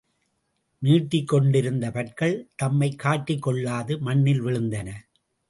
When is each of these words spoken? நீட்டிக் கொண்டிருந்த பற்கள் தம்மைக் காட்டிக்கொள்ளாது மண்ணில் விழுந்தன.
நீட்டிக் 0.79 1.27
கொண்டிருந்த 1.27 1.91
பற்கள் 1.91 2.49
தம்மைக் 2.55 3.01
காட்டிக்கொள்ளாது 3.03 3.99
மண்ணில் 3.99 4.43
விழுந்தன. 4.43 4.89